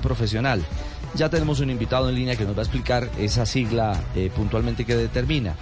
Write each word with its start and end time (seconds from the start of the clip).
Profesional. 0.00 0.62
Ya 1.14 1.28
tenemos 1.28 1.60
un 1.60 1.70
invitado 1.70 2.08
en 2.08 2.16
línea 2.16 2.36
que 2.36 2.44
nos 2.44 2.56
va 2.56 2.60
a 2.60 2.64
explicar 2.64 3.08
esa 3.18 3.46
sigla 3.46 4.02
eh, 4.16 4.30
puntualmente 4.34 4.84
que 4.84 4.96
determina. 4.96 5.54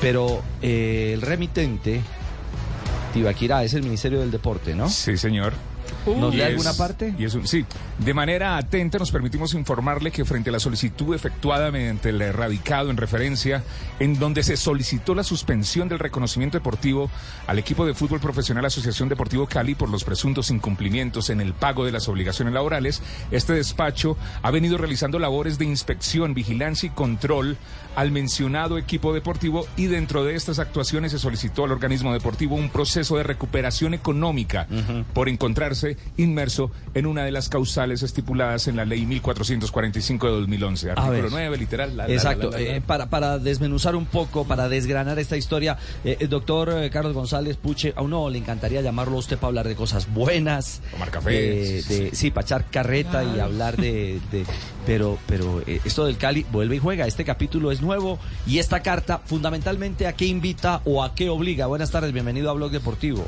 Pero 0.00 0.42
eh, 0.62 1.12
el 1.14 1.22
remitente, 1.22 2.00
Tibaquirá, 3.12 3.62
es 3.62 3.74
el 3.74 3.82
Ministerio 3.82 4.20
del 4.20 4.30
Deporte, 4.30 4.74
¿no? 4.74 4.88
Sí, 4.88 5.16
señor. 5.16 5.52
¿Nos 6.06 6.34
lee 6.34 6.40
es- 6.42 6.46
alguna 6.48 6.72
parte? 6.74 7.14
Y 7.18 7.24
es 7.24 7.34
un, 7.34 7.46
sí, 7.46 7.64
de 7.98 8.14
manera 8.14 8.56
atenta 8.56 8.98
nos 8.98 9.10
permitimos 9.10 9.54
informarle 9.54 10.10
que 10.10 10.24
frente 10.24 10.50
a 10.50 10.52
la 10.52 10.60
solicitud 10.60 11.14
efectuada 11.14 11.70
mediante 11.70 12.10
el 12.10 12.20
erradicado 12.22 12.90
en 12.90 12.96
referencia, 12.96 13.62
en 13.98 14.18
donde 14.18 14.42
se 14.42 14.56
solicitó 14.56 15.14
la 15.14 15.24
suspensión 15.24 15.88
del 15.88 15.98
reconocimiento 15.98 16.58
deportivo 16.58 17.10
al 17.46 17.58
equipo 17.58 17.86
de 17.86 17.94
fútbol 17.94 18.20
profesional 18.20 18.64
Asociación 18.64 19.08
Deportivo 19.08 19.46
Cali 19.46 19.74
por 19.74 19.88
los 19.88 20.04
presuntos 20.04 20.50
incumplimientos 20.50 21.30
en 21.30 21.40
el 21.40 21.52
pago 21.54 21.84
de 21.84 21.92
las 21.92 22.08
obligaciones 22.08 22.54
laborales, 22.54 23.02
este 23.30 23.52
despacho 23.52 24.16
ha 24.42 24.50
venido 24.50 24.78
realizando 24.78 25.18
labores 25.18 25.58
de 25.58 25.64
inspección, 25.64 26.34
vigilancia 26.34 26.86
y 26.88 26.90
control 26.90 27.56
al 27.96 28.12
mencionado 28.12 28.78
equipo 28.78 29.12
deportivo 29.12 29.66
y 29.76 29.86
dentro 29.86 30.24
de 30.24 30.34
estas 30.36 30.58
actuaciones 30.58 31.12
se 31.12 31.18
solicitó 31.18 31.64
al 31.64 31.72
organismo 31.72 32.12
deportivo 32.12 32.54
un 32.54 32.70
proceso 32.70 33.16
de 33.16 33.22
recuperación 33.24 33.94
económica 33.94 34.66
por 35.12 35.28
encontrarse 35.28 35.79
inmerso 36.16 36.70
en 36.94 37.06
una 37.06 37.24
de 37.24 37.32
las 37.32 37.48
causales 37.48 38.02
estipuladas 38.02 38.68
en 38.68 38.76
la 38.76 38.84
ley 38.84 39.06
1445 39.06 40.26
de 40.26 40.32
2011, 40.40 40.88
A 40.88 40.92
artículo 40.92 41.12
ver. 41.22 41.30
9, 41.30 41.56
literal. 41.58 41.96
la, 41.96 42.06
la, 42.08 42.12
Exacto, 42.14 42.50
la, 42.50 42.58
la, 42.58 42.64
la. 42.64 42.76
eh, 42.76 42.80
para, 42.80 43.10
para 43.10 43.38
desmenuzar 43.38 43.96
un 43.96 44.06
poco, 44.06 44.46
para 44.46 44.68
desgranar 44.68 45.18
esta 45.18 45.36
historia, 45.36 45.76
eh, 46.04 46.16
el 46.20 46.28
doctor 46.28 46.70
eh, 46.70 46.90
Carlos 46.90 47.14
González 47.14 47.56
Puche, 47.56 47.92
a 47.96 48.02
uno 48.02 48.28
le 48.30 48.38
encantaría 48.38 48.80
llamarlo 48.80 49.16
a 49.16 49.18
usted 49.20 49.36
para 49.38 49.48
hablar 49.48 49.68
de 49.68 49.74
cosas 49.76 50.12
buenas. 50.12 50.80
Tomar 50.90 51.10
café, 51.10 51.30
de- 51.30 51.82
sí, 51.82 51.94
de- 51.94 52.14
sí, 52.14 52.30
para 52.30 52.44
echar 52.44 52.64
carreta 52.70 53.22
y 53.24 53.40
hablar 53.40 53.76
de... 53.76 54.20
de- 54.30 54.44
pero 54.86 55.18
pero 55.26 55.62
eh, 55.66 55.80
esto 55.84 56.06
del 56.06 56.16
Cali 56.16 56.44
vuelve 56.50 56.76
y 56.76 56.78
juega, 56.78 57.06
este 57.06 57.24
capítulo 57.24 57.70
es 57.70 57.82
nuevo 57.82 58.18
y 58.46 58.58
esta 58.58 58.80
carta 58.80 59.20
fundamentalmente 59.24 60.06
a 60.06 60.14
qué 60.14 60.24
invita 60.24 60.80
o 60.84 61.04
a 61.04 61.14
qué 61.14 61.28
obliga. 61.28 61.66
Buenas 61.66 61.90
tardes, 61.90 62.12
bienvenido 62.12 62.50
a 62.50 62.54
Blog 62.54 62.70
Deportivo. 62.70 63.24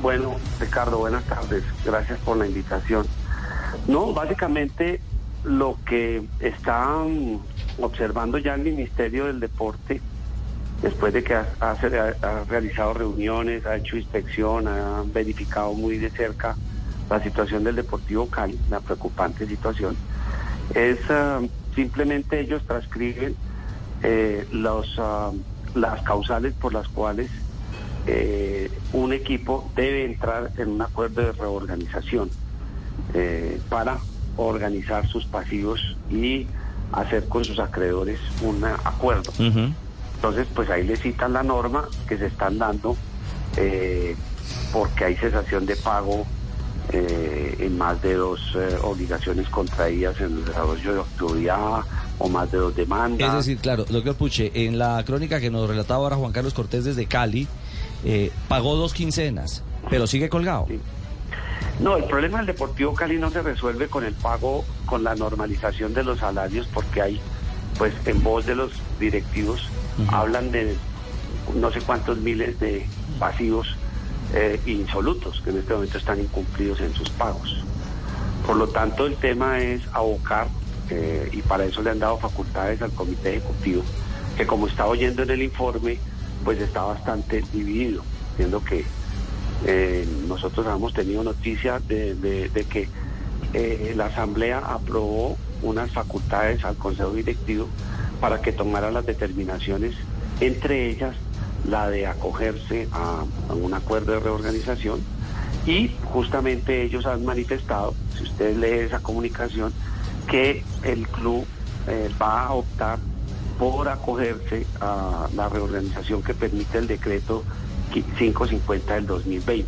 Bueno, 0.00 0.36
Ricardo, 0.60 0.98
buenas 0.98 1.24
tardes. 1.24 1.64
Gracias 1.84 2.20
por 2.20 2.36
la 2.36 2.46
invitación. 2.46 3.06
No, 3.88 4.12
básicamente 4.12 5.00
lo 5.44 5.76
que 5.84 6.28
está 6.38 6.86
mm, 6.86 7.40
observando 7.80 8.38
ya 8.38 8.54
el 8.54 8.62
Ministerio 8.62 9.26
del 9.26 9.40
Deporte, 9.40 10.00
después 10.82 11.12
de 11.12 11.24
que 11.24 11.34
ha, 11.34 11.74
realizado 12.48 12.94
reuniones, 12.94 13.66
ha 13.66 13.76
hecho 13.76 13.96
inspección, 13.96 14.68
ha 14.68 15.02
verificado 15.04 15.72
muy 15.74 15.98
de 15.98 16.10
cerca 16.10 16.56
la 17.10 17.20
situación 17.22 17.64
del 17.64 17.76
Deportivo 17.76 18.28
Cali, 18.28 18.58
la 18.70 18.80
preocupante 18.80 19.46
situación, 19.46 19.96
es 20.74 20.98
ah, 21.08 21.40
simplemente 21.74 22.38
ellos 22.38 22.62
transcriben 22.66 23.34
eh, 24.02 24.46
los, 24.52 24.94
ah, 24.98 25.32
las 25.74 26.02
causales 26.02 26.54
por 26.54 26.72
las 26.72 26.86
cuales 26.88 27.30
eh, 28.06 28.70
un 28.92 29.12
equipo 29.12 29.70
debe 29.76 30.04
entrar 30.04 30.52
en 30.56 30.68
un 30.68 30.82
acuerdo 30.82 31.22
de 31.22 31.32
reorganización 31.32 32.30
eh, 33.14 33.60
para 33.68 33.98
organizar 34.36 35.06
sus 35.08 35.26
pasivos 35.26 35.96
y 36.10 36.46
hacer 36.92 37.28
con 37.28 37.44
sus 37.44 37.58
acreedores 37.58 38.18
un 38.42 38.64
acuerdo. 38.64 39.32
Entonces, 39.38 40.48
pues 40.54 40.68
ahí 40.70 40.84
le 40.84 40.96
citan 40.96 41.32
la 41.32 41.42
norma 41.42 41.88
que 42.08 42.16
se 42.18 42.26
están 42.26 42.58
dando 42.58 42.96
eh, 43.56 44.16
porque 44.72 45.04
hay 45.04 45.16
cesación 45.16 45.66
de 45.66 45.76
pago 45.76 46.26
eh, 46.90 47.56
en 47.58 47.76
más 47.76 48.00
de 48.02 48.14
dos 48.14 48.40
eh, 48.54 48.76
obligaciones 48.82 49.48
contraídas 49.48 50.18
en 50.20 50.26
el 50.26 50.44
desarrollo 50.44 50.94
de 50.94 51.00
actividad 51.00 51.80
o 52.18 52.28
más 52.28 52.50
de 52.50 52.58
dos 52.58 52.74
demandas. 52.74 53.28
Es 53.28 53.34
decir, 53.34 53.58
claro, 53.58 53.84
doctor 53.84 54.14
Puche, 54.14 54.50
en 54.66 54.78
la 54.78 55.04
crónica 55.04 55.40
que 55.40 55.50
nos 55.50 55.68
relataba 55.68 56.04
ahora 56.04 56.16
Juan 56.16 56.32
Carlos 56.32 56.54
Cortés 56.54 56.84
desde 56.84 57.06
Cali, 57.06 57.46
eh, 58.04 58.30
pagó 58.48 58.76
dos 58.76 58.94
quincenas, 58.94 59.62
pero 59.90 60.06
sigue 60.06 60.28
colgado. 60.28 60.66
Sí. 60.68 60.80
No, 61.80 61.96
el 61.96 62.04
problema 62.04 62.38
del 62.38 62.46
Deportivo 62.48 62.92
Cali 62.92 63.18
no 63.18 63.30
se 63.30 63.40
resuelve 63.40 63.88
con 63.88 64.04
el 64.04 64.14
pago, 64.14 64.64
con 64.84 65.04
la 65.04 65.14
normalización 65.14 65.94
de 65.94 66.02
los 66.02 66.18
salarios, 66.18 66.68
porque 66.72 67.02
hay, 67.02 67.20
pues 67.76 67.94
en 68.06 68.22
voz 68.22 68.46
de 68.46 68.56
los 68.56 68.72
directivos, 68.98 69.68
hablan 70.08 70.50
de 70.50 70.76
no 71.54 71.72
sé 71.72 71.80
cuántos 71.80 72.18
miles 72.18 72.58
de 72.60 72.86
pasivos 73.18 73.76
eh, 74.34 74.60
insolutos 74.66 75.40
que 75.40 75.50
en 75.50 75.58
este 75.58 75.72
momento 75.72 75.98
están 75.98 76.20
incumplidos 76.20 76.80
en 76.80 76.92
sus 76.94 77.10
pagos. 77.10 77.64
Por 78.44 78.56
lo 78.56 78.68
tanto, 78.68 79.06
el 79.06 79.16
tema 79.16 79.60
es 79.60 79.82
abocar, 79.92 80.48
eh, 80.90 81.30
y 81.32 81.42
para 81.42 81.64
eso 81.64 81.82
le 81.82 81.90
han 81.90 81.98
dado 81.98 82.18
facultades 82.18 82.82
al 82.82 82.90
Comité 82.90 83.36
Ejecutivo, 83.36 83.82
que 84.36 84.46
como 84.46 84.66
está 84.66 84.86
oyendo 84.86 85.22
en 85.22 85.30
el 85.30 85.42
informe, 85.42 85.98
pues 86.48 86.62
está 86.62 86.80
bastante 86.80 87.44
dividido, 87.52 88.02
siendo 88.38 88.64
que 88.64 88.82
eh, 89.66 90.08
nosotros 90.26 90.66
hemos 90.66 90.94
tenido 90.94 91.22
noticia 91.22 91.78
de, 91.78 92.48
que 92.70 92.88
eh, 93.52 93.92
la 93.94 94.06
Asamblea 94.06 94.60
aprobó 94.60 95.36
unas 95.60 95.90
facultades 95.90 96.64
al 96.64 96.76
Consejo 96.76 97.10
Directivo 97.10 97.68
para 98.18 98.40
que 98.40 98.52
tomara 98.52 98.90
las 98.90 99.04
determinaciones, 99.04 99.94
entre 100.40 100.88
ellas 100.88 101.16
la 101.68 101.90
de 101.90 102.06
acogerse 102.06 102.88
a, 102.92 103.26
a 103.50 103.52
un 103.52 103.74
acuerdo 103.74 104.12
de 104.12 104.20
reorganización. 104.20 105.00
Y 105.66 105.90
justamente 106.06 106.82
ellos 106.82 107.04
han 107.04 107.26
manifestado, 107.26 107.94
si 108.16 108.22
usted 108.22 108.56
lee 108.56 108.86
esa 108.86 109.00
comunicación, 109.00 109.70
que 110.26 110.64
el 110.82 111.06
club 111.08 111.44
eh, 111.88 112.08
va 112.18 112.46
a 112.46 112.52
optar 112.54 112.98
por 113.58 113.88
acogerse 113.88 114.66
a 114.80 115.28
la 115.34 115.48
reorganización 115.48 116.22
que 116.22 116.34
permite 116.34 116.78
el 116.78 116.86
decreto 116.86 117.42
qui- 117.92 118.04
550 118.18 118.94
del 118.94 119.06
2020, 119.06 119.66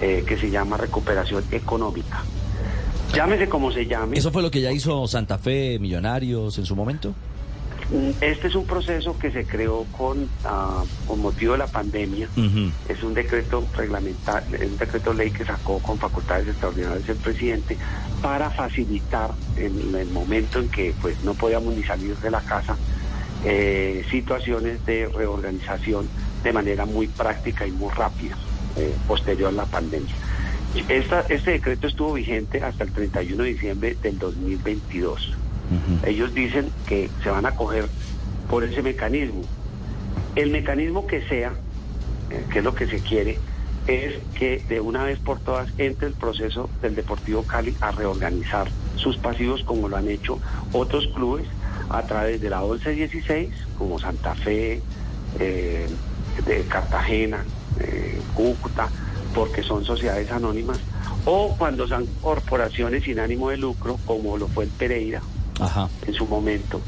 eh, 0.00 0.24
que 0.26 0.36
se 0.38 0.50
llama 0.50 0.76
recuperación 0.76 1.42
económica. 1.50 2.22
Llámese 3.14 3.48
como 3.48 3.70
se 3.70 3.86
llame. 3.86 4.16
¿Eso 4.18 4.32
fue 4.32 4.42
lo 4.42 4.50
que 4.50 4.60
ya 4.60 4.72
hizo 4.72 5.06
Santa 5.06 5.38
Fe 5.38 5.78
Millonarios 5.78 6.58
en 6.58 6.66
su 6.66 6.74
momento? 6.74 7.14
Este 8.20 8.48
es 8.48 8.54
un 8.54 8.66
proceso 8.66 9.18
que 9.18 9.30
se 9.30 9.44
creó 9.46 9.84
con, 9.96 10.28
ah, 10.44 10.84
con 11.06 11.20
motivo 11.20 11.52
de 11.52 11.58
la 11.58 11.66
pandemia. 11.66 12.28
Es 12.88 13.02
un 13.02 13.14
decreto 13.14 13.66
reglamentario, 13.76 14.56
es 14.56 14.70
un 14.70 14.76
decreto 14.76 15.12
ley 15.12 15.30
que 15.30 15.44
sacó 15.44 15.80
con 15.80 15.98
facultades 15.98 16.48
extraordinarias 16.48 17.08
el 17.08 17.16
presidente 17.16 17.78
para 18.22 18.50
facilitar 18.50 19.30
en 19.56 19.94
el 19.94 20.08
momento 20.10 20.58
en 20.60 20.68
que 20.70 20.94
pues 21.00 21.22
no 21.24 21.34
podíamos 21.34 21.74
ni 21.74 21.82
salir 21.84 22.16
de 22.18 22.30
la 22.30 22.40
casa 22.42 22.76
eh, 23.44 24.04
situaciones 24.10 24.84
de 24.86 25.08
reorganización 25.14 26.08
de 26.42 26.52
manera 26.52 26.86
muy 26.86 27.08
práctica 27.08 27.66
y 27.66 27.72
muy 27.72 27.92
rápida 27.94 28.36
eh, 28.76 28.96
posterior 29.06 29.48
a 29.50 29.52
la 29.52 29.66
pandemia. 29.66 30.14
Esta- 30.88 31.24
este 31.28 31.52
decreto 31.52 31.86
estuvo 31.86 32.14
vigente 32.14 32.62
hasta 32.62 32.84
el 32.84 32.92
31 32.92 33.42
de 33.44 33.50
diciembre 33.50 33.96
del 34.02 34.18
2022. 34.18 35.32
Ellos 36.04 36.34
dicen 36.34 36.72
que 36.86 37.10
se 37.22 37.30
van 37.30 37.46
a 37.46 37.52
coger 37.52 37.90
por 38.48 38.64
ese 38.64 38.82
mecanismo. 38.82 39.44
El 40.34 40.50
mecanismo 40.50 41.06
que 41.06 41.22
sea, 41.22 41.54
eh, 42.30 42.46
que 42.52 42.58
es 42.58 42.64
lo 42.64 42.74
que 42.74 42.86
se 42.86 43.00
quiere, 43.00 43.40
es 43.86 44.14
que 44.34 44.64
de 44.68 44.80
una 44.80 45.04
vez 45.04 45.18
por 45.20 45.40
todas 45.40 45.68
entre 45.78 46.08
el 46.08 46.14
proceso 46.14 46.70
del 46.80 46.94
Deportivo 46.94 47.44
Cali 47.44 47.76
a 47.80 47.90
reorganizar 47.90 48.70
sus 48.96 49.16
pasivos 49.18 49.62
como 49.64 49.88
lo 49.88 49.96
han 49.96 50.08
hecho 50.08 50.40
otros 50.72 51.06
clubes 51.14 51.46
a 51.90 52.06
través 52.06 52.40
de 52.40 52.50
la 52.50 52.60
1116, 52.60 53.54
como 53.74 53.98
Santa 53.98 54.34
Fe, 54.34 54.82
eh, 55.38 55.90
de 56.46 56.66
Cartagena, 56.66 57.44
eh, 57.78 58.22
Cúcuta, 58.32 58.90
porque 59.32 59.62
son 59.62 59.84
sociedades 59.84 60.30
anónimas, 60.30 60.80
o 61.24 61.54
cuando 61.58 61.86
son 61.86 62.06
corporaciones 62.20 63.04
sin 63.04 63.18
ánimo 63.18 63.50
de 63.50 63.58
lucro, 63.58 63.98
como 64.04 64.36
lo 64.38 64.48
fue 64.48 64.64
el 64.64 64.70
Pereira 64.70 65.22
Ajá. 65.60 65.88
en 66.06 66.14
su 66.14 66.26
momento, 66.26 66.80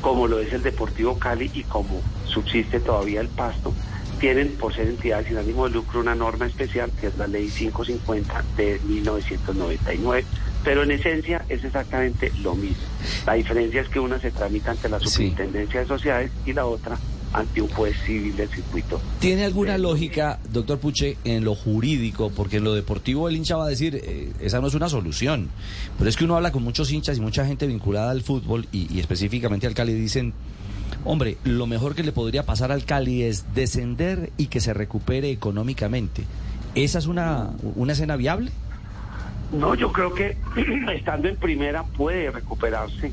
como 0.00 0.26
lo 0.26 0.40
es 0.40 0.52
el 0.52 0.62
Deportivo 0.62 1.18
Cali 1.18 1.50
y 1.54 1.62
como 1.64 2.00
subsiste 2.26 2.80
todavía 2.80 3.20
el 3.20 3.28
Pasto, 3.28 3.72
tienen 4.20 4.52
por 4.56 4.74
ser 4.74 4.88
entidades 4.88 5.26
sin 5.28 5.36
ánimo 5.38 5.68
de 5.68 5.74
lucro 5.74 6.00
una 6.00 6.14
norma 6.14 6.46
especial 6.46 6.90
que 7.00 7.08
es 7.08 7.16
la 7.18 7.26
ley 7.26 7.48
550 7.48 8.44
de 8.56 8.80
1999 8.86 10.24
pero 10.62 10.82
en 10.82 10.92
esencia 10.92 11.44
es 11.50 11.62
exactamente 11.62 12.32
lo 12.42 12.54
mismo. 12.54 12.82
La 13.26 13.34
diferencia 13.34 13.82
es 13.82 13.88
que 13.90 14.00
una 14.00 14.18
se 14.18 14.30
tramita 14.30 14.70
ante 14.70 14.88
la 14.88 14.98
Sí. 14.98 15.08
superintendencia 15.10 15.80
de 15.80 15.86
sociedades 15.86 16.30
y 16.46 16.54
la 16.54 16.64
otra 16.64 16.96
ante 17.34 17.60
un 17.60 17.68
juez 17.68 17.96
civil 18.06 18.34
del 18.36 18.48
circuito. 18.48 19.00
¿Tiene 19.18 19.44
alguna 19.44 19.76
lógica, 19.76 20.38
doctor 20.52 20.78
Puche, 20.78 21.18
en 21.24 21.44
lo 21.44 21.54
jurídico? 21.54 22.30
Porque 22.30 22.58
en 22.58 22.64
lo 22.64 22.74
deportivo 22.74 23.28
el 23.28 23.36
hincha 23.36 23.56
va 23.56 23.66
a 23.66 23.68
decir, 23.68 24.00
eh, 24.02 24.32
esa 24.40 24.60
no 24.60 24.68
es 24.68 24.74
una 24.74 24.88
solución. 24.88 25.50
Pero 25.98 26.08
es 26.08 26.16
que 26.16 26.24
uno 26.24 26.36
habla 26.36 26.52
con 26.52 26.62
muchos 26.62 26.90
hinchas 26.92 27.18
y 27.18 27.20
mucha 27.20 27.44
gente 27.44 27.66
vinculada 27.66 28.12
al 28.12 28.22
fútbol 28.22 28.68
y, 28.72 28.92
y 28.94 29.00
específicamente 29.00 29.66
al 29.66 29.74
Cali 29.74 29.92
dicen, 29.92 30.32
hombre, 31.04 31.36
lo 31.44 31.66
mejor 31.66 31.94
que 31.94 32.04
le 32.04 32.12
podría 32.12 32.46
pasar 32.46 32.70
al 32.70 32.84
Cali 32.84 33.22
es 33.22 33.52
descender 33.54 34.30
y 34.36 34.46
que 34.46 34.60
se 34.60 34.72
recupere 34.72 35.30
económicamente. 35.30 36.24
¿Esa 36.76 36.98
es 36.98 37.06
una, 37.06 37.50
una 37.74 37.92
escena 37.92 38.16
viable? 38.16 38.52
No, 39.52 39.74
yo 39.74 39.92
creo 39.92 40.14
que 40.14 40.36
estando 40.94 41.28
en 41.28 41.36
primera 41.36 41.82
puede 41.82 42.30
recuperarse. 42.30 43.12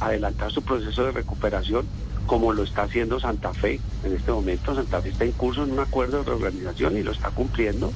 adelantar 0.00 0.52
su 0.52 0.62
proceso 0.62 1.04
de 1.04 1.12
recuperación 1.12 1.86
como 2.26 2.52
lo 2.52 2.62
está 2.62 2.82
haciendo 2.82 3.20
Santa 3.20 3.52
Fe 3.52 3.80
en 4.04 4.14
este 4.14 4.32
momento. 4.32 4.74
Santa 4.74 5.00
Fe 5.02 5.10
está 5.10 5.24
en 5.24 5.32
curso 5.32 5.64
en 5.64 5.72
un 5.72 5.80
acuerdo 5.80 6.18
de 6.18 6.24
reorganización 6.24 6.96
y 6.96 7.02
lo 7.02 7.12
está 7.12 7.30
cumpliendo, 7.30 7.92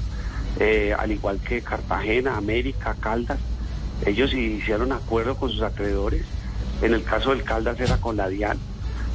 eh, 0.59 0.95
al 0.97 1.13
igual 1.13 1.41
que 1.41 1.63
Cartagena, 1.63 2.37
América, 2.37 2.95
Caldas. 3.01 3.39
Ellos 4.05 4.33
hicieron 4.33 4.93
acuerdo 4.93 5.37
con 5.37 5.51
sus 5.51 5.63
acreedores. 5.63 6.25
En 6.83 6.95
el 6.95 7.03
caso 7.03 7.31
del 7.31 7.43
Caldas 7.43 7.81
era 7.81 7.97
con 7.97 8.17
la 8.17 8.29
DIAN, 8.29 8.59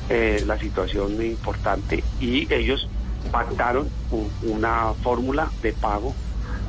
eh, 0.09 0.43
la 0.45 0.59
situación 0.59 1.23
importante, 1.23 2.03
y 2.19 2.51
ellos 2.53 2.89
pactaron 3.31 3.89
una 4.41 4.93
fórmula 5.01 5.49
de 5.61 5.71
pago 5.73 6.13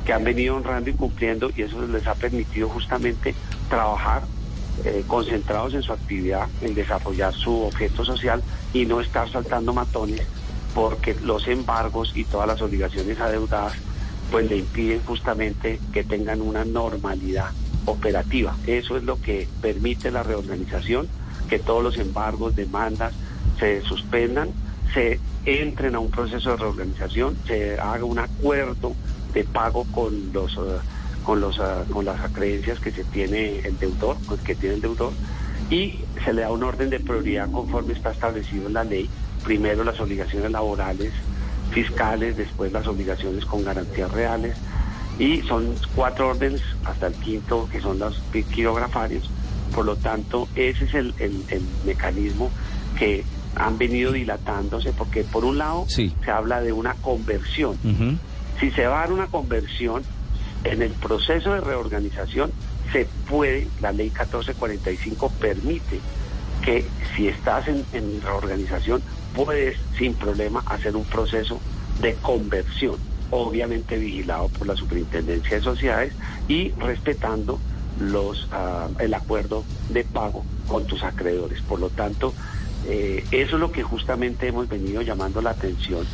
que 0.05 0.13
han 0.13 0.23
venido 0.23 0.55
honrando 0.55 0.89
y 0.89 0.93
cumpliendo 0.93 1.49
y 1.55 1.63
eso 1.63 1.81
les 1.87 2.07
ha 2.07 2.15
permitido 2.15 2.69
justamente 2.69 3.33
trabajar 3.69 4.23
eh, 4.83 5.03
concentrados 5.07 5.73
en 5.73 5.83
su 5.83 5.93
actividad, 5.93 6.47
en 6.61 6.75
desarrollar 6.75 7.33
su 7.33 7.63
objeto 7.63 8.03
social 8.03 8.43
y 8.73 8.85
no 8.85 9.01
estar 9.01 9.29
saltando 9.31 9.73
matones 9.73 10.27
porque 10.75 11.15
los 11.15 11.47
embargos 11.47 12.11
y 12.15 12.25
todas 12.25 12.47
las 12.47 12.61
obligaciones 12.61 13.19
adeudadas 13.19 13.73
pues 14.29 14.49
le 14.49 14.57
impiden 14.57 15.01
justamente 15.05 15.79
que 15.93 16.03
tengan 16.03 16.41
una 16.41 16.65
normalidad 16.65 17.51
operativa. 17.85 18.55
Eso 18.67 18.97
es 18.97 19.03
lo 19.03 19.19
que 19.21 19.47
permite 19.61 20.11
la 20.11 20.23
reorganización, 20.23 21.07
que 21.47 21.59
todos 21.59 21.81
los 21.81 21.97
embargos, 21.97 22.55
demandas 22.55 23.13
se 23.59 23.81
suspendan, 23.83 24.49
se 24.93 25.19
entren 25.45 25.95
a 25.95 25.99
un 25.99 26.11
proceso 26.11 26.51
de 26.51 26.57
reorganización, 26.57 27.37
se 27.47 27.79
haga 27.79 28.03
un 28.03 28.19
acuerdo 28.19 28.93
de 29.33 29.43
pago 29.45 29.85
con 29.91 30.33
los 30.33 30.53
eh, 30.57 30.79
con 31.25 31.41
los 31.41 31.59
ah, 31.59 31.83
con 31.91 32.05
las 32.05 32.19
acreencias 32.21 32.79
que 32.79 32.91
se 32.91 33.03
tiene 33.03 33.59
el 33.59 33.77
deudor, 33.79 34.17
con 34.25 34.37
que 34.37 34.55
tiene 34.55 34.75
el 34.75 34.81
deudor 34.81 35.11
y 35.69 35.99
se 36.23 36.31
le 36.33 36.43
da 36.43 36.51
un 36.51 36.63
orden 36.63 36.89
de 36.89 36.99
prioridad 36.99 37.49
conforme 37.51 37.93
está 37.93 38.11
establecido 38.11 38.67
en 38.67 38.73
la 38.73 38.83
ley. 38.83 39.09
Primero 39.43 39.83
las 39.83 39.99
obligaciones 39.99 40.51
laborales, 40.51 41.11
fiscales, 41.71 42.37
después 42.37 42.71
las 42.71 42.87
obligaciones 42.87 43.45
con 43.45 43.63
garantías 43.63 44.11
reales 44.11 44.55
y 45.19 45.41
son 45.41 45.75
cuatro 45.95 46.29
órdenes 46.29 46.61
hasta 46.83 47.07
el 47.07 47.13
quinto 47.15 47.67
que 47.71 47.79
son 47.81 47.99
los 47.99 48.21
quirografarios. 48.53 49.29
Por 49.73 49.85
lo 49.85 49.95
tanto, 49.95 50.47
ese 50.55 50.85
es 50.85 50.93
el, 50.93 51.13
el- 51.19 51.43
el 51.49 51.61
mecanismo 51.85 52.51
que 52.97 53.23
han 53.55 53.77
venido 53.77 54.11
dilatándose 54.11 54.91
porque 54.93 55.23
por 55.23 55.45
un 55.45 55.57
lado 55.57 55.85
Sí. 55.87 56.13
se 56.23 56.31
habla 56.31 56.61
de 56.61 56.71
una 56.73 56.93
conversión. 56.95 57.71
Ujú. 57.83 58.17
Si 58.59 58.71
se 58.71 58.85
va 58.87 58.97
a 58.97 59.01
dar 59.01 59.11
una 59.13 59.27
conversión 59.27 60.03
en 60.65 60.81
el 60.81 60.91
proceso 60.91 61.53
de 61.53 61.61
reorganización, 61.61 62.51
se 62.91 63.07
puede, 63.29 63.67
la 63.81 63.91
ley 63.91 64.07
1445 64.07 65.31
permite 65.39 65.99
que 66.63 66.85
si 67.15 67.27
estás 67.27 67.67
en, 67.67 67.85
reorganización, 68.21 69.01
puedes 69.33 69.77
sin 69.97 70.13
problema 70.13 70.63
hacer 70.65 70.95
un 70.95 71.05
proceso 71.05 71.59
de 72.01 72.15
conversión, 72.15 72.95
obviamente 73.31 73.97
vigilado 73.97 74.49
por 74.49 74.67
la 74.67 74.75
Superintendencia 74.75 75.57
de 75.57 75.63
Sociedades 75.63 76.13
y 76.47 76.71
respetando 76.71 77.59
los 77.99 78.47
ah, 78.51 78.87
el 78.99 79.13
acuerdo 79.13 79.63
de 79.89 80.03
pago 80.03 80.45
con 80.67 80.85
tus 80.85 81.03
acreedores. 81.03 81.61
Por 81.61 81.79
lo 81.79 81.89
tanto, 81.89 82.33
eh, 82.87 83.23
eso 83.31 83.55
es 83.55 83.59
lo 83.59 83.71
que 83.71 83.83
justamente 83.83 84.47
hemos 84.47 84.67
venido 84.67 85.01
llamando 85.01 85.41
la 85.41 85.51
atención 85.51 86.05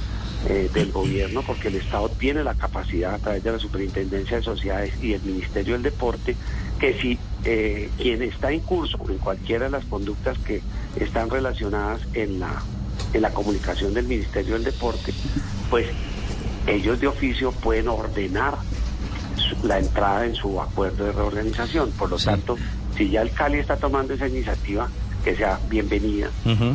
eh, 0.47 0.69
del 0.73 0.91
gobierno, 0.91 1.43
porque 1.43 1.67
el 1.67 1.75
Estado 1.75 2.09
tiene 2.09 2.43
la 2.43 2.55
capacidad 2.55 3.13
a 3.13 3.19
través 3.19 3.43
de 3.43 3.51
la 3.51 3.59
Superintendencia 3.59 4.37
de 4.37 4.43
Sociedades 4.43 4.93
y 5.01 5.13
el 5.13 5.21
Ministerio 5.21 5.73
del 5.73 5.83
Deporte, 5.83 6.35
que 6.79 6.99
si 6.99 7.19
eh, 7.45 7.89
quien 7.97 8.21
está 8.23 8.51
en 8.51 8.61
curso 8.61 8.97
en 9.09 9.17
cualquiera 9.19 9.65
de 9.65 9.71
las 9.71 9.85
conductas 9.85 10.37
que 10.39 10.61
están 10.99 11.29
relacionadas 11.29 12.01
en 12.13 12.39
la, 12.39 12.61
en 13.13 13.21
la 13.21 13.31
comunicación 13.31 13.93
del 13.93 14.05
Ministerio 14.07 14.53
del 14.55 14.63
Deporte, 14.63 15.13
pues 15.69 15.87
ellos 16.67 16.99
de 16.99 17.07
oficio 17.07 17.51
pueden 17.51 17.87
ordenar 17.87 18.57
la 19.63 19.79
entrada 19.79 20.25
en 20.25 20.35
su 20.35 20.59
acuerdo 20.61 21.05
de 21.05 21.11
reorganización. 21.11 21.91
Por 21.91 22.09
lo 22.09 22.17
Sí. 22.17 22.25
tanto, 22.25 22.57
si 22.97 23.09
ya 23.09 23.21
el 23.21 23.31
Cali 23.31 23.59
está 23.59 23.77
tomando 23.77 24.13
esa 24.13 24.27
iniciativa, 24.27 24.89
que 25.23 25.35
sea 25.35 25.59
bienvenida, 25.69 26.29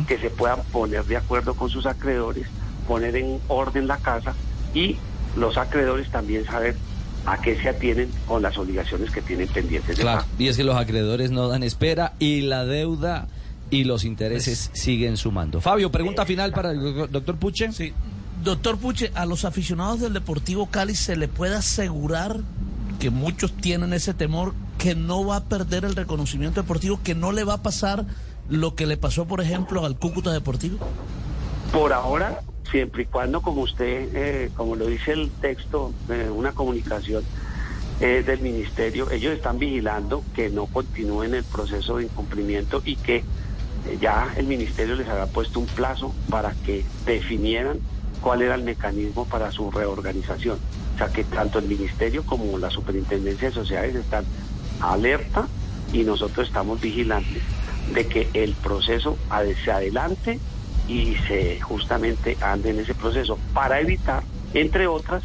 que 0.07 0.17
se 0.19 0.29
puedan 0.29 0.61
poner 0.71 1.03
de 1.05 1.17
acuerdo 1.17 1.53
con 1.53 1.69
sus 1.69 1.85
acreedores, 1.85 2.47
poner 2.87 3.15
en 3.15 3.39
orden 3.47 3.87
la 3.87 3.97
casa 3.97 4.33
y 4.73 4.97
los 5.35 5.57
acreedores 5.57 6.09
también 6.09 6.45
saber 6.45 6.75
a 7.25 7.41
qué 7.41 7.61
se 7.61 7.69
atienen 7.69 8.09
con 8.25 8.41
las 8.41 8.57
obligaciones 8.57 9.11
que 9.11 9.21
tienen 9.21 9.47
pendientes 9.49 9.97
de 9.97 10.01
Claro, 10.01 10.21
pago. 10.21 10.31
y 10.39 10.47
es 10.47 10.55
que 10.57 10.63
los 10.63 10.75
acreedores 10.77 11.29
no 11.31 11.47
dan 11.49 11.61
espera 11.63 12.13
y 12.19 12.41
la 12.41 12.65
deuda 12.65 13.27
y 13.69 13.83
los 13.83 14.05
intereses 14.05 14.69
siguen 14.73 15.17
sumando. 15.17 15.59
Fabio, 15.59 15.91
pregunta 15.91 16.25
final 16.25 16.53
para 16.53 16.71
el 16.71 16.81
doc- 16.81 17.09
doctor 17.09 17.35
Puche. 17.37 17.71
Sí. 17.73 17.91
Doctor 18.43 18.77
Puche, 18.77 19.11
a 19.15 19.25
los 19.25 19.43
aficionados 19.45 19.99
del 19.99 20.13
Deportivo 20.13 20.67
Cali 20.67 20.95
se 20.95 21.17
le 21.17 21.27
puede 21.27 21.55
asegurar 21.55 22.37
que 22.99 23.09
muchos 23.09 23.51
tienen 23.57 23.91
ese 23.93 24.13
temor 24.13 24.53
que 24.77 24.95
no 24.95 25.25
va 25.25 25.37
a 25.37 25.43
perder 25.43 25.83
el 25.85 25.95
reconocimiento 25.95 26.61
deportivo, 26.61 26.99
que 27.03 27.13
no 27.13 27.31
le 27.33 27.43
va 27.43 27.55
a 27.55 27.61
pasar 27.63 28.05
lo 28.49 28.73
que 28.75 28.85
le 28.85 28.95
pasó, 28.95 29.25
por 29.25 29.41
ejemplo, 29.41 29.85
al 29.85 29.97
Cúcuta 29.97 30.31
Deportivo. 30.31 30.77
Por 31.73 31.91
ahora, 31.91 32.39
siempre 32.69 33.03
y 33.03 33.05
cuando, 33.05 33.41
como 33.41 33.61
usted, 33.61 34.09
eh, 34.13 34.51
como 34.55 34.75
lo 34.75 34.87
dice 34.87 35.11
el 35.11 35.31
texto, 35.31 35.93
eh, 36.09 36.29
una 36.29 36.51
comunicación 36.53 37.23
eh, 37.99 38.23
del 38.23 38.41
ministerio, 38.41 39.09
ellos 39.09 39.33
están 39.33 39.57
vigilando 39.57 40.23
que 40.35 40.49
no 40.49 40.67
continúen 40.67 41.33
el 41.33 41.43
proceso 41.43 41.97
de 41.97 42.03
incumplimiento 42.03 42.81
y 42.85 42.95
que 42.95 43.15
eh, 43.17 43.97
ya 43.99 44.33
el 44.37 44.45
ministerio 44.45 44.95
les 44.95 45.07
había 45.07 45.25
puesto 45.25 45.59
un 45.59 45.65
plazo 45.65 46.13
para 46.29 46.53
que 46.53 46.85
definieran 47.05 47.79
cuál 48.21 48.43
era 48.43 48.53
el 48.53 48.63
mecanismo 48.63 49.25
para 49.25 49.51
su 49.51 49.71
reorganización. 49.71 50.59
O 50.93 50.97
sea 50.97 51.07
que 51.07 51.23
tanto 51.23 51.57
el 51.57 51.67
ministerio 51.67 52.23
como 52.23 52.57
la 52.59 52.69
superintendencia 52.69 53.49
de 53.49 53.55
sociedades 53.55 53.95
están 53.95 54.25
alerta 54.79 55.47
y 55.91 56.03
nosotros 56.03 56.47
estamos 56.47 56.79
vigilantes 56.79 57.41
de 57.93 58.05
que 58.05 58.29
el 58.33 58.53
proceso 58.53 59.17
se 59.63 59.71
adelante 59.71 60.39
y 60.87 61.15
se 61.27 61.59
justamente 61.61 62.37
ande 62.41 62.69
en 62.71 62.79
ese 62.79 62.93
proceso 62.93 63.37
para 63.53 63.79
evitar, 63.79 64.23
entre 64.53 64.87
otras, 64.87 65.23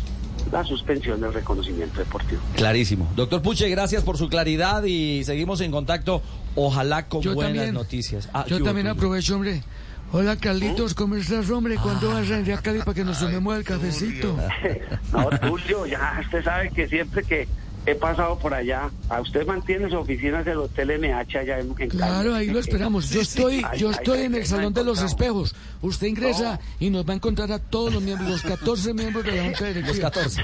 la 0.50 0.64
suspensión 0.64 1.20
del 1.20 1.32
reconocimiento 1.32 1.98
deportivo. 2.00 2.40
Clarísimo. 2.56 3.10
Doctor 3.16 3.40
Puche, 3.42 3.68
gracias 3.70 4.02
por 4.02 4.18
su 4.18 4.28
claridad 4.28 4.82
y 4.84 5.24
seguimos 5.24 5.60
en 5.60 5.70
contacto, 5.70 6.20
ojalá 6.56 7.06
con 7.08 7.22
Yo 7.22 7.34
buenas 7.34 7.54
también. 7.54 7.74
noticias. 7.74 8.28
Ah, 8.34 8.44
Yo 8.46 8.56
¿qué 8.56 8.62
hubo, 8.62 8.68
también 8.68 8.88
aprovecho, 8.88 9.36
hombre. 9.36 9.62
Hola, 10.14 10.36
Carlitos, 10.36 10.92
¿cómo 10.92 11.14
estás, 11.16 11.48
hombre? 11.48 11.76
¿Cuándo 11.76 12.10
vas 12.10 12.30
a 12.30 12.40
ir 12.40 12.52
a 12.52 12.60
Cali 12.60 12.80
para 12.80 12.92
que 12.92 13.02
nos 13.04 13.18
tomemos 13.18 13.56
el 13.56 13.64
cafecito? 13.64 14.36
No, 15.12 15.30
Tulio, 15.38 15.86
ya 15.86 16.20
usted 16.22 16.44
sabe 16.44 16.70
que 16.70 16.86
siempre 16.86 17.22
que, 17.24 17.48
he 17.86 17.94
pasado 17.94 18.38
por 18.38 18.54
allá. 18.54 18.90
¿A 19.08 19.20
usted 19.20 19.46
mantiene 19.46 19.88
su 19.90 19.96
oficina 19.96 20.42
del 20.42 20.58
Hotel 20.58 21.00
NH 21.00 21.38
allá 21.38 21.58
en, 21.58 21.68
en 21.68 21.74
Cali? 21.74 21.88
Claro, 21.90 22.34
ahí 22.34 22.46
lo 22.48 22.58
esperamos. 22.60 23.10
Yo 23.10 23.20
estoy, 23.20 23.62
yo 23.76 23.88
ahí- 23.88 23.94
estoy 23.94 24.20
en 24.20 24.34
ahí 24.34 24.40
el 24.40 24.46
Salón 24.46 24.72
de 24.72 24.84
los. 24.84 25.02
Espejos. 25.02 25.54
Usted 25.82 26.06
ingresa 26.06 26.60
y 26.78 26.90
nos 26.90 27.06
va 27.08 27.12
a 27.12 27.16
encontrar 27.16 27.50
a 27.50 27.58
todos 27.58 27.92
los 27.92 28.02
miembros, 28.02 28.30
los 28.30 28.42
14 28.42 28.94
miembros 28.94 29.24
de 29.24 29.32
la 29.32 29.44
Junta 29.44 29.64
Directiva. 29.66 29.88
Los 29.88 30.00
14. 30.00 30.42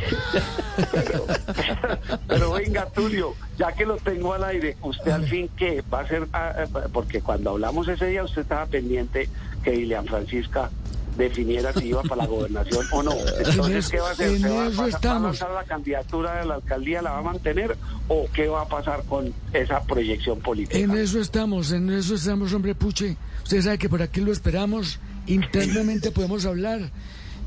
Pero 2.26 2.52
venga, 2.52 2.86
Tulio, 2.86 3.34
ya 3.56 3.72
que 3.72 3.84
lo 3.86 3.96
tengo 3.98 4.34
al 4.34 4.44
aire, 4.44 4.76
usted 4.82 5.10
al 5.10 5.24
fin 5.26 5.48
qué 5.56 5.82
va 5.92 6.00
a 6.00 6.08
ser, 6.08 6.26
ah, 6.32 6.52
ah, 6.56 6.80
porque 6.92 7.20
cuando 7.20 7.50
hablamos 7.50 7.88
ese 7.88 8.06
día 8.06 8.22
usted 8.24 8.42
estaba 8.42 8.66
pendiente 8.66 9.28
que 9.62 9.74
Ilian 9.74 10.06
Francisca 10.06 10.70
definiera 11.18 11.72
si 11.74 11.88
iba 11.88 12.02
para 12.02 12.22
la 12.22 12.26
gobernación 12.26 12.86
o 12.92 13.02
no. 13.02 13.12
Entonces, 13.44 13.88
¿qué 13.90 14.00
va 14.00 14.08
a 14.08 14.12
hacer? 14.12 14.28
en 14.30 14.40
¿Se 14.40 14.48
va, 14.48 14.66
eso 14.68 14.82
va- 15.02 15.16
a 15.16 15.18
lanzar 15.18 15.50
la 15.50 15.64
candidatura 15.64 16.40
de 16.40 16.46
la 16.46 16.54
alcaldía, 16.54 17.02
la 17.02 17.10
va 17.10 17.18
a 17.18 17.22
mantener 17.22 17.76
o 18.08 18.26
qué 18.32 18.48
va 18.48 18.62
a 18.62 18.68
pasar 18.68 19.02
con 19.04 19.34
esa 19.52 19.82
proyección 19.82 20.38
política? 20.40 20.78
En 20.78 20.96
eso 20.96 21.20
estamos, 21.20 21.72
en 21.72 21.90
eso 21.90 22.14
estamos, 22.14 22.52
hombre 22.54 22.74
Puche. 22.74 23.16
Usted 23.42 23.60
sabe 23.62 23.78
que 23.78 23.88
por 23.90 24.00
aquí 24.00 24.20
lo 24.22 24.32
esperamos. 24.32 24.98
Internamente 25.26 26.10
podemos 26.10 26.46
hablar. 26.46 26.80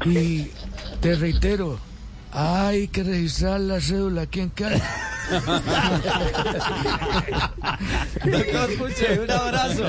Y 0.05 0.47
te 0.99 1.15
reitero, 1.15 1.79
hay 2.31 2.87
que 2.89 3.03
registrar 3.03 3.59
la 3.59 3.79
cédula 3.81 4.23
aquí 4.23 4.39
en 4.41 4.49
Cali. 4.49 4.81
Doctor 8.25 8.77
Puche, 8.77 9.19
un 9.21 9.31
abrazo. 9.31 9.83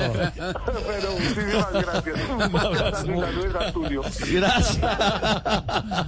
Pero 0.87 1.11
muchísimas 1.13 1.73
gracias. 1.73 2.19
Un 2.29 2.41
abrazo 2.41 3.59
a 3.59 3.71
Tulio. 3.71 4.03
Gracias. 4.31 6.07